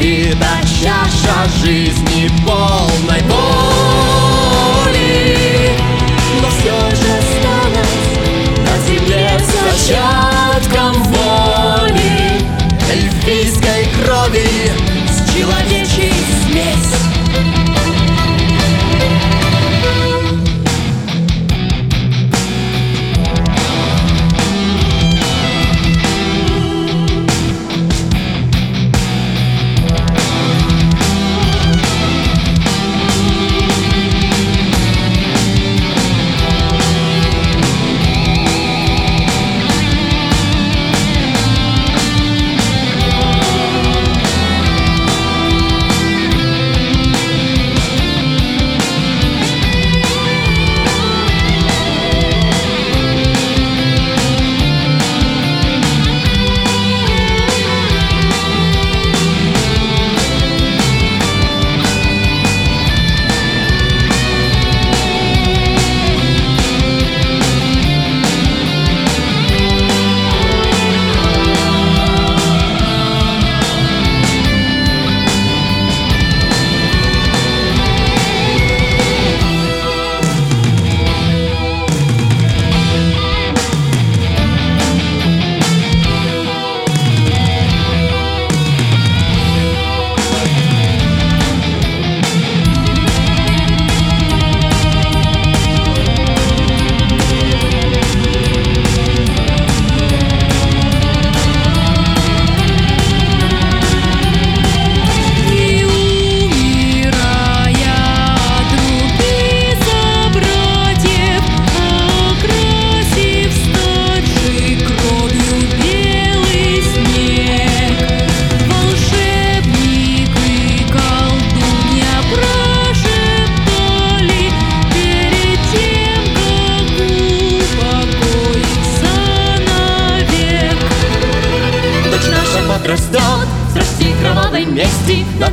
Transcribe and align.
Беда 0.00 0.60
чаша 0.62 1.48
жизни 1.60 2.30
полной. 2.46 3.20
Боли 3.22 3.47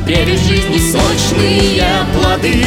древе 0.06 0.36
жизни 0.36 0.78
сочные 0.78 1.82
плоды. 2.14 2.64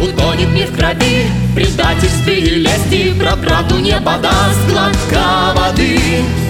Утонет 0.00 0.48
мир 0.50 0.68
в 0.68 0.76
крови, 0.76 1.26
предательстве 1.54 2.38
и 2.38 2.54
лести. 2.54 3.12
Про 3.18 3.36
правду 3.36 3.78
не 3.78 3.96
подаст 4.00 4.60
глотка 4.68 5.54
воды. 5.56 5.98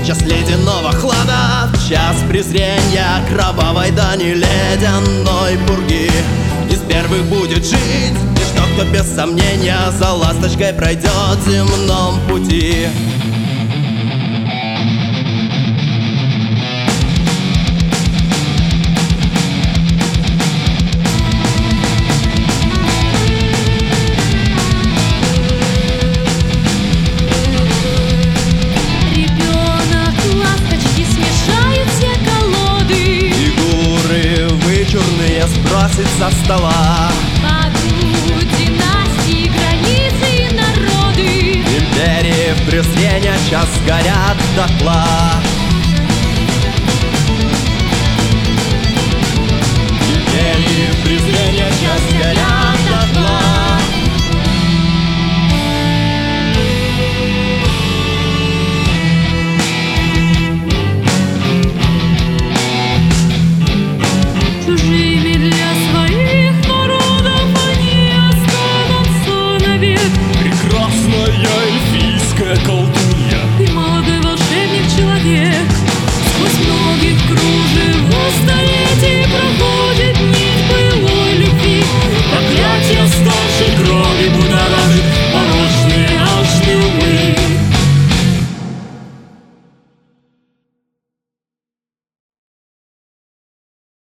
Час 0.06 0.20
ледяного 0.22 0.92
хлада, 0.92 1.70
час 1.88 2.16
презрения 2.28 3.24
Кровавой 3.30 3.90
дани 3.90 4.34
ледяной 4.34 5.58
пурги. 5.66 6.10
Из 6.70 6.80
первых 6.80 7.24
будет 7.24 7.64
жить 7.64 7.78
Лишь 8.36 8.54
тот, 8.54 8.66
кто 8.74 8.84
без 8.92 9.06
сомнения 9.14 9.78
За 9.98 10.12
ласточкой 10.12 10.74
пройдет 10.74 11.38
земном 11.46 12.20
пути 12.28 12.88
сбросит 35.98 36.06
со 36.18 36.30
стола. 36.44 37.10
Падут 37.42 38.48
династии, 38.56 39.48
границы 39.48 40.54
народы. 40.54 41.62
Империи 41.62 42.52
в 42.54 42.70
презрения 42.70 43.36
час 43.50 43.68
горят 43.86 44.36
дотла 44.56 45.27